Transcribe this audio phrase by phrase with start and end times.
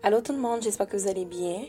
[0.00, 1.64] Allô tout le monde, j'espère que vous allez bien.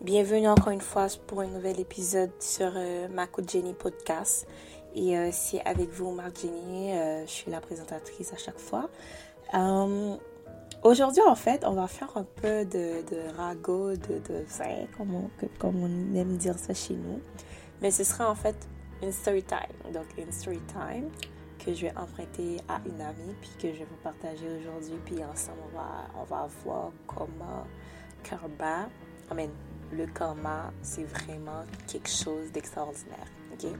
[0.00, 4.46] Bienvenue encore une fois pour un nouvel épisode sur euh, ma Jenny podcast.
[4.94, 6.44] Et euh, c'est avec vous, Marc.
[6.44, 8.88] Euh, je suis la présentatrice à chaque fois.
[10.84, 15.82] Aujourd'hui, en fait, on va faire un peu de, de, de vin, comme on, comme
[15.82, 17.20] on aime dire ça chez nous.
[17.80, 18.56] Mais ce sera en fait
[19.02, 19.92] une story time.
[19.92, 21.10] Donc, une story time
[21.64, 24.98] que je vais emprunter à une amie, puis que je vais vous partager aujourd'hui.
[25.04, 27.64] Puis ensemble, on va, on va voir comment
[28.22, 28.88] karma,
[29.30, 29.48] I
[29.92, 33.26] le karma, c'est vraiment quelque chose d'extraordinaire.
[33.52, 33.70] OK?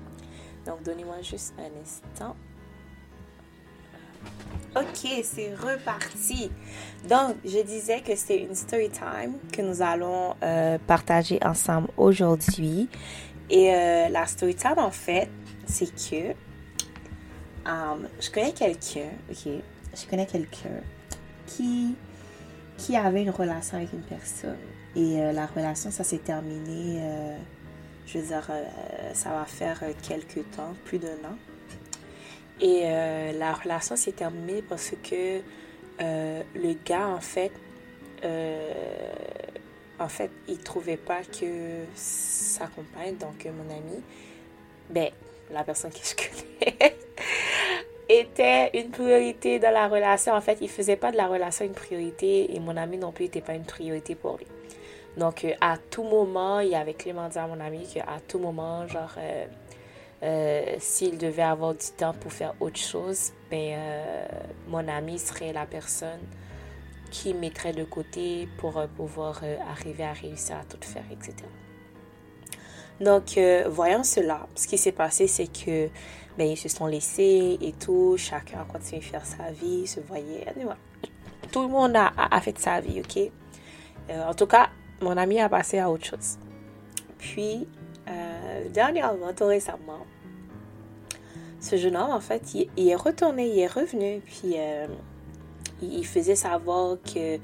[0.67, 2.37] Donc, donnez-moi juste un instant.
[4.77, 6.51] Ok, c'est reparti.
[7.09, 12.89] Donc, je disais que c'est une story time que nous allons euh, partager ensemble aujourd'hui.
[13.51, 15.29] Et euh, la story time, en fait,
[15.67, 16.35] c'est que
[17.65, 19.53] Um, je connais quelqu'un, ok,
[19.95, 20.81] je connais quelqu'un
[21.47, 21.95] qui,
[22.77, 24.57] qui avait une relation avec une personne.
[24.97, 27.37] Et euh, la relation, ça s'est terminé, euh,
[28.07, 28.65] je veux dire, euh,
[29.15, 31.37] ça va faire quelques temps, plus d'un an.
[32.61, 32.83] Et
[33.39, 35.41] la relation s'est terminée parce que
[35.99, 37.51] le gars, en fait,
[39.99, 44.01] en fait, il trouvait pas que sa compagne, donc mon ami,
[44.91, 45.11] ben,
[45.51, 46.97] la personne que je connais,
[48.21, 50.35] était une priorité dans la relation.
[50.35, 53.25] En fait, il faisait pas de la relation une priorité et mon ami non plus
[53.25, 54.47] n'était pas une priorité pour lui.
[55.17, 58.87] Donc, euh, à tout moment, il avait clairement dit à mon ami qu'à tout moment,
[58.87, 59.47] genre, euh,
[60.23, 63.79] euh, s'il devait avoir du temps pour faire autre chose, ben,
[64.69, 66.21] mon ami serait la personne
[67.11, 71.35] qui mettrait de côté pour pouvoir arriver à réussir à tout faire, etc.
[73.03, 75.89] Donc, voyant cela, ce qui s'est passé, c'est que
[76.39, 78.17] ben, ils se sont laissés et tout.
[78.17, 80.47] Chacun a continué à faire sa vie, se voyait.
[81.51, 83.31] Tout le monde a, a, fait sa vie, ok?
[84.11, 86.39] Euh, en tout cas, mon ami a passé à autre chose.
[87.19, 87.69] Puis,
[88.09, 90.07] euh, dernièrement, tout récemment,
[91.61, 94.87] ce jeune homme, en fait, il, est retourné, il est revenu, puis euh,
[95.83, 97.39] il faisait savoir que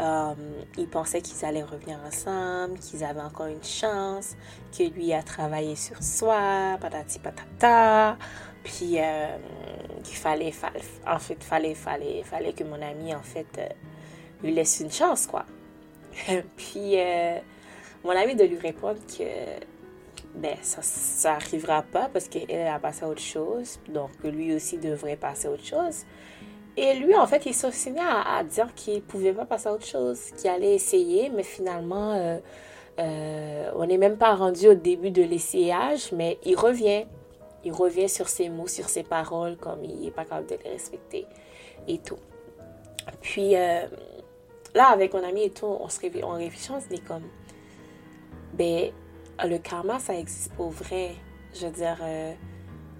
[0.00, 0.34] euh,
[0.78, 4.36] ils pensaient qu'ils allaient revenir ensemble, qu'ils avaient encore une chance,
[4.76, 8.16] que lui a travaillé sur soi, patati patata.
[8.64, 9.36] Puis euh,
[10.02, 10.52] qu'il fallait,
[11.06, 13.66] en fait, fallait, fallait, fallait que mon ami, en fait, euh,
[14.42, 15.44] lui laisse une chance, quoi.
[16.56, 16.96] Puis
[18.02, 19.24] mon ami de lui répondre que
[20.34, 21.38] ben, ça, ça
[21.92, 25.64] pas parce qu'elle a passé à autre chose, donc lui aussi devrait passer à autre
[25.64, 26.04] chose.
[26.76, 29.86] Et lui, en fait, il s'est à, à dire qu'il pouvait pas passer à autre
[29.86, 32.38] chose, qu'il allait essayer, mais finalement, euh,
[32.98, 37.06] euh, on n'est même pas rendu au début de l'essayage, mais il revient.
[37.64, 40.70] Il revient sur ses mots, sur ses paroles, comme il n'est pas capable de les
[40.70, 41.26] respecter
[41.88, 42.18] et tout.
[43.20, 43.86] Puis euh,
[44.74, 47.24] là, avec mon ami et tout, on se réfléchit, on réfléchit, on se dit comme,
[48.54, 48.92] ben,
[49.44, 51.10] le karma, ça existe pour vrai.
[51.52, 51.98] Je veux dire,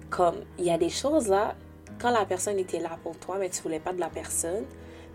[0.09, 1.55] comme, il y a des choses là,
[2.01, 4.63] quand la personne était là pour toi, mais tu voulais pas de la personne,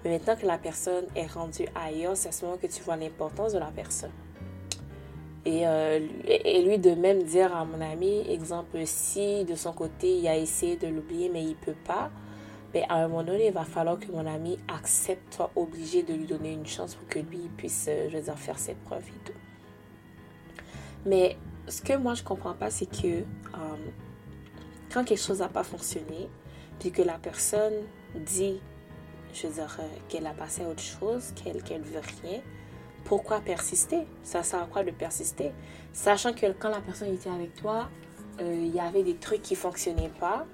[0.04, 2.96] mais maintenant que la personne est rendue ailleurs, c'est à ce moment que tu vois
[2.96, 4.12] l'importance de la personne.
[5.44, 10.26] Et, euh, lui de même dire à mon ami, exemple, si de son côté il
[10.28, 12.10] a essayé de l'oublier mais il peut pas,
[12.72, 16.02] mais ben, à un moment donné il va falloir que mon ami accepte, soit obligé
[16.02, 18.74] de lui donner une chance pour que lui puisse, euh, je veux dire, faire ses
[18.74, 19.38] preuves et tout.
[21.04, 21.36] Mais
[21.68, 23.24] ce que moi je comprends pas, c'est que euh,
[24.92, 26.28] quand quelque chose n'a pas fonctionné,
[26.78, 27.74] puis que la personne
[28.14, 28.60] dit,
[29.32, 29.78] je veux dire,
[30.08, 32.40] qu'elle a passé à autre chose, qu'elle ne veut rien,
[33.04, 34.06] pourquoi persister?
[34.22, 35.52] Ça sert à quoi de persister?
[35.92, 37.88] Sachant que quand la personne était avec toi,
[38.40, 40.44] euh, il y avait des trucs qui ne fonctionnaient pas.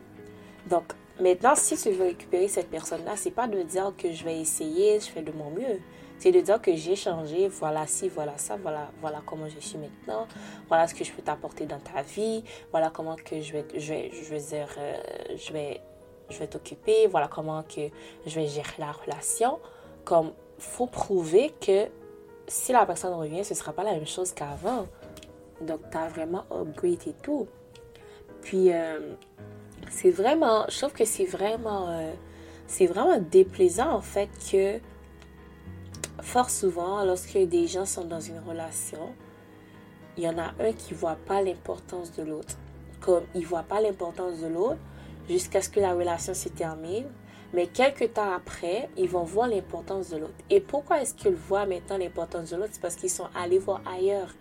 [0.68, 4.38] Donc, maintenant, si tu veux récupérer cette personne-là, c'est pas de dire que je vais
[4.38, 5.80] essayer, je fais de mon mieux.
[6.18, 9.76] C'est de dire que j'ai changé, voilà ci, voilà ça, voilà, voilà comment je suis
[9.76, 10.28] maintenant,
[10.68, 13.92] voilà ce que je peux t'apporter dans ta vie, voilà comment que je vais, je
[13.92, 14.96] vais, je vais dire, euh,
[15.36, 15.80] je vais
[16.32, 17.88] je vais t'occuper, voilà comment que
[18.26, 19.58] je vais gérer la relation.
[20.04, 21.88] Comme, faut prouver que
[22.48, 24.86] si la personne revient, ce ne sera pas la même chose qu'avant.
[25.60, 27.46] Donc, tu as vraiment upgrade et tout.
[28.42, 29.14] Puis, euh,
[29.90, 32.12] c'est vraiment, je trouve que c'est vraiment, euh,
[32.66, 34.80] c'est vraiment déplaisant en fait que
[36.20, 39.14] fort souvent, lorsque des gens sont dans une relation,
[40.16, 42.56] il y en a un qui ne voit pas l'importance de l'autre.
[43.00, 44.78] Comme il ne voit pas l'importance de l'autre,
[45.28, 47.06] jusqu'à ce que la relation se termine.
[47.54, 50.32] Mais quelques temps après, ils vont voir l'importance de l'autre.
[50.48, 52.70] Et pourquoi est-ce qu'ils voient maintenant l'importance de l'autre?
[52.72, 54.34] C'est parce qu'ils sont allés voir ailleurs.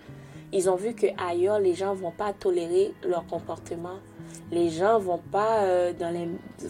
[0.53, 3.99] Ils ont vu que ailleurs, les gens vont pas tolérer leur comportement.
[4.51, 6.27] Les gens vont pas euh, dans les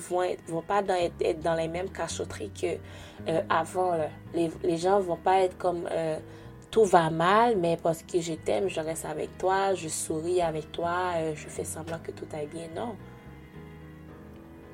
[0.10, 2.78] vont, vont pas dans, être, dans les mêmes cachotteries que
[3.28, 3.94] euh, avant.
[4.34, 6.18] Les, les, gens vont pas être comme euh,
[6.70, 10.72] tout va mal, mais parce que je t'aime, je reste avec toi, je souris avec
[10.72, 12.68] toi, je fais semblant que tout aille bien.
[12.76, 12.96] Non.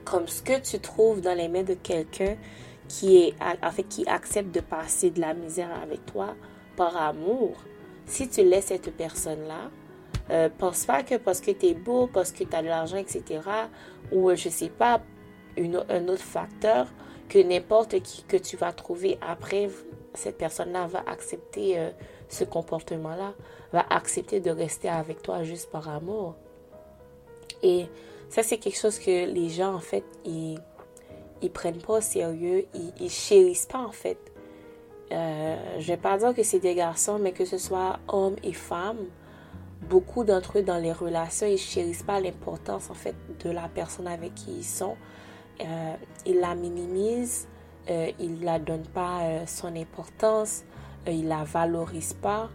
[0.09, 2.37] Comme ce que tu trouves dans les mains de quelqu'un
[2.87, 6.35] qui est en fait qui accepte de passer de la misère avec toi
[6.77, 7.57] par amour.
[8.05, 9.69] Si tu laisses cette personne-là,
[10.29, 12.97] euh, pense pas que parce que tu es beau, parce que tu as de l'argent,
[12.97, 13.41] etc.,
[14.11, 15.01] ou euh, je sais pas,
[15.57, 16.87] un autre facteur,
[17.27, 19.69] que n'importe qui que tu vas trouver après,
[20.13, 21.89] cette personne-là va accepter euh,
[22.29, 23.33] ce comportement-là,
[23.73, 26.35] va accepter de rester avec toi juste par amour.
[27.63, 27.87] Et
[28.29, 30.59] ça, c'est quelque chose que les gens, en fait, ils,
[31.41, 34.17] ils prennent pas au sérieux, ils, ils chérissent pas, en fait.
[35.11, 38.53] Euh, je vais pas dire que c'est des garçons, mais que ce soit hommes et
[38.53, 39.05] femmes,
[39.89, 44.07] beaucoup d'entre eux dans les relations, ils chérissent pas l'importance en fait de la personne
[44.07, 44.97] avec qui ils sont.
[45.61, 45.93] Euh,
[46.25, 47.47] ils la minimisent,
[47.89, 50.63] euh, ils la donnent pas euh, son importance,
[51.07, 52.49] euh, ils la valorisent pas.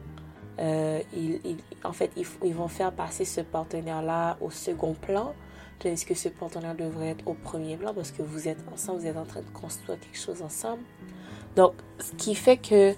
[0.58, 1.40] Ils,
[1.82, 5.34] en fait, ils, vont faire passer ce partenaire-là au second plan,
[5.82, 7.93] tandis que ce partenaire devrait être au premier plan?
[7.94, 10.82] Parce que vous êtes ensemble, vous êtes en train de construire quelque chose ensemble.
[11.56, 12.94] Donc, ce qui fait que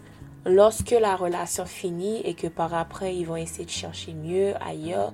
[0.47, 5.13] lorsque la relation finit et que par après, ils vont essayer de chercher mieux ailleurs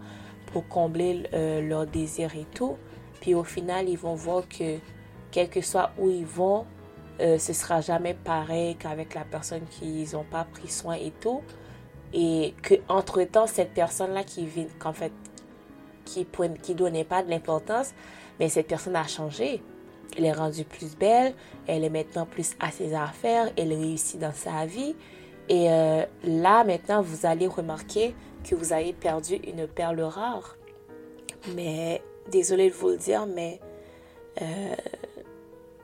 [0.53, 2.77] pour combler euh, leurs désirs et tout,
[3.21, 4.79] puis au final, ils vont voir que
[5.31, 6.67] quel que soit où ils vont,
[7.21, 11.43] euh, ce sera jamais pareil qu'avec la personne qu'ils n'ont pas pris soin et tout.
[12.13, 15.13] Et que entre temps, cette personne-là qui vit, qu'en fait,
[16.13, 16.27] qui,
[16.63, 17.93] qui donnait pas de l'importance,
[18.39, 19.63] mais cette personne a changé.
[20.17, 21.35] Elle est rendue plus belle,
[21.67, 24.97] elle est maintenant plus à ses affaires, elle réussit dans sa vie.
[25.49, 28.15] Et euh, là, maintenant, vous allez remarquer
[28.45, 30.57] que vous avez perdu une perle rare.
[31.55, 33.61] Mais, désolé de vous le dire, mais
[34.43, 34.75] euh,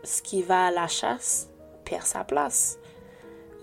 [0.02, 1.48] ce qui va à la chasse
[1.84, 2.78] perd sa place.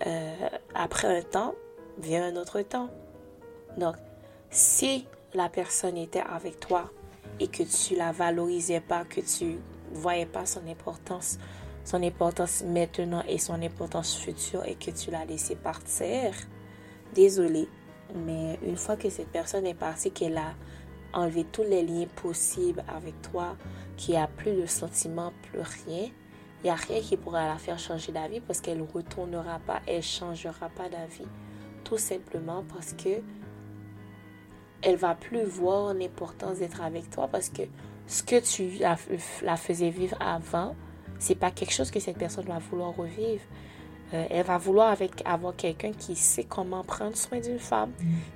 [0.05, 1.55] Euh, après un temps,
[1.97, 2.89] vient un autre temps.
[3.77, 3.95] Donc,
[4.49, 6.91] si la personne était avec toi
[7.39, 9.59] et que tu la valorisais pas, que tu
[9.91, 11.37] voyais pas son importance,
[11.83, 16.33] son importance maintenant et son importance future et que tu l'as laissé partir,
[17.13, 17.67] désolé,
[18.15, 20.53] mais une fois que cette personne est partie, qu'elle a
[21.13, 23.55] enlevé tous les liens possibles avec toi,
[23.97, 26.09] qu'il n'y a plus de sentiments, plus rien,
[26.63, 29.81] il n'y a rien qui pourra la faire changer d'avis parce qu'elle ne retournera pas,
[29.85, 31.27] elle ne changera pas d'avis.
[31.83, 33.21] Tout simplement parce que
[34.83, 37.63] elle va plus voir l'importance d'être avec toi parce que
[38.05, 40.75] ce que tu la, faisais vivre avant,
[41.19, 43.43] c'est pas quelque chose que cette personne va vouloir revivre.
[44.13, 44.95] Euh, elle va vouloir
[45.25, 47.91] avoir quelqu'un qui sait comment prendre soin d'une femme,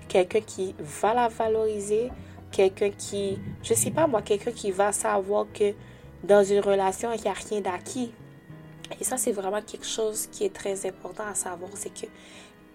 [0.08, 2.10] quelqu'un qui va la valoriser,
[2.52, 5.74] quelqu'un qui, je sais pas moi, quelqu'un qui va savoir que
[6.24, 8.12] dans une relation, il n'y a rien d'acquis.
[9.00, 12.08] Et ça, c'est vraiment quelque chose qui est très important à savoir, c'est que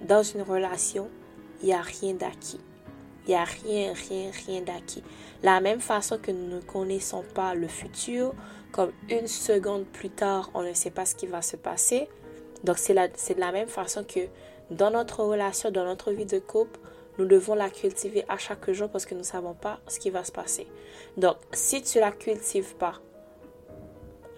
[0.03, 1.09] dans une relation,
[1.63, 2.61] il n'y a rien d'acquis.
[3.27, 5.03] Il n'y a rien, rien, rien d'acquis.
[5.43, 8.35] La même façon que nous ne connaissons pas le futur,
[8.73, 12.09] comme une seconde plus tard, on ne sait pas ce qui va se passer.
[12.65, 14.21] Donc c'est de la même façon que
[14.71, 16.81] dans notre relation, dans notre vie de couple,
[17.19, 20.11] nous devons la cultiver à chaque jour parce que nous ne savons pas ce qui
[20.11, 20.67] va se passer.
[21.17, 22.95] Donc si tu la cultives pas,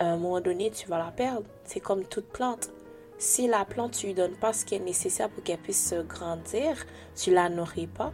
[0.00, 1.46] à un moment donné, tu vas la perdre.
[1.64, 2.70] C'est comme toute plante.
[3.16, 6.84] Si la plante, tu lui donnes pas ce qui est nécessaire pour qu'elle puisse grandir,
[7.14, 8.12] tu la nourris pas,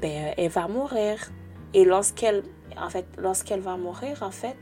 [0.00, 1.30] ben, elle va mourir.
[1.74, 2.42] Et lorsqu'elle,
[2.76, 4.56] en fait, lorsqu'elle va mourir, en fait,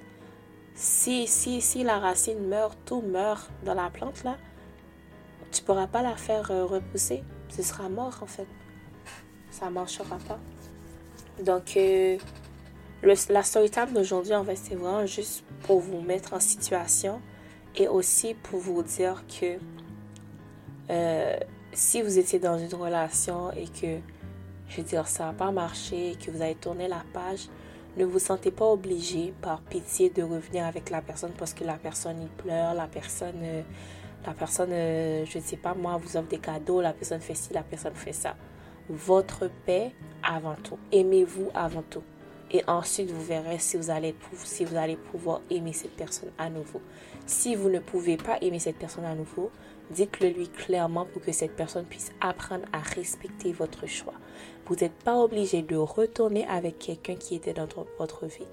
[0.75, 4.37] si, si, si la racine meurt, tout meurt dans la plante, là,
[5.53, 7.23] tu pourras pas la faire euh, repousser.
[7.49, 8.49] Ce sera mort, en fait.
[9.51, 10.39] Ça marchera pas.
[11.43, 12.19] Donc, euh,
[13.03, 17.21] la story d'aujourd'hui, en fait, c'est vraiment juste pour vous mettre en situation
[17.77, 19.59] et aussi pour vous dire que
[20.91, 21.37] euh,
[21.73, 23.99] si vous étiez dans une relation et que
[24.69, 27.49] je veux dire, ça n'a pas marché que vous avez tourné la page,
[27.97, 31.77] ne vous sentez pas obligé par pitié de revenir avec la personne parce que la
[31.77, 33.63] personne pleure, la personne, euh,
[34.29, 37.63] euh, je ne sais pas moi, vous offre des cadeaux, la personne fait ci, la
[37.63, 38.35] personne fait ça.
[38.89, 39.93] Votre paix
[40.23, 40.79] avant tout.
[40.93, 42.03] Aimez-vous avant tout.
[42.53, 46.81] Et ensuite, vous verrez si vous, allez, vous pouvoir aimer cette personne à nouveau.
[47.27, 49.51] Si vous ne pouvez pas aimer cette personne à nouveau,
[49.91, 54.15] dites-le lui clairement pour que cette personne puisse apprendre à respecter votre choix.
[54.67, 57.67] Vous n'êtes pas obligé de retourner avec quelqu'un qui était dans
[57.99, 58.47] votre vie.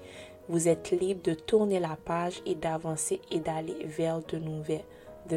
[0.48, 4.38] Vous êtes libre de tourner la page et d'avancer et d'aller vers de,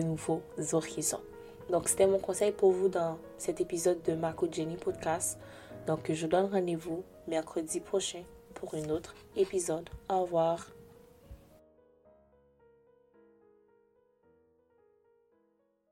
[0.01, 0.41] nouveaux
[0.73, 1.21] horizons.
[1.69, 5.37] Donc, c'était mon conseil pour vous dans cet épisode de Marco Jenny Podcast.
[5.85, 8.23] Donc, je donne rendez-vous mercredi prochain
[8.59, 9.89] pour un autre épisode.
[10.09, 10.67] Au revoir.